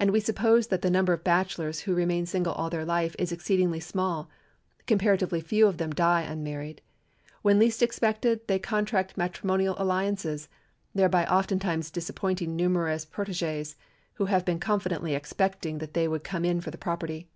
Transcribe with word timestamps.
And 0.00 0.12
we 0.12 0.20
suppose 0.20 0.68
that 0.68 0.80
the 0.80 0.88
number 0.88 1.12
of 1.12 1.22
bachelors 1.24 1.80
who 1.80 1.94
remain 1.94 2.24
single 2.24 2.54
all 2.54 2.70
their 2.70 2.86
life 2.86 3.14
is 3.18 3.32
exceedingly 3.32 3.80
small; 3.80 4.30
comparatively 4.86 5.42
few 5.42 5.66
of 5.66 5.76
them 5.76 5.90
die 5.90 6.22
unmarried. 6.22 6.80
When 7.42 7.58
least 7.58 7.82
expected 7.82 8.48
they 8.48 8.58
contract 8.58 9.18
matrimonial 9.18 9.74
alliances, 9.76 10.48
thereby 10.94 11.26
ofttimes 11.26 11.90
disappointing 11.90 12.56
numerous 12.56 13.04
protégés, 13.04 13.74
who 14.14 14.24
have 14.24 14.46
been 14.46 14.58
confidently 14.58 15.14
expecting 15.14 15.80
that 15.80 15.92
they 15.92 16.08
would 16.08 16.24
come 16.24 16.46
in 16.46 16.62
for 16.62 16.70
the 16.70 16.78
property. 16.78 17.28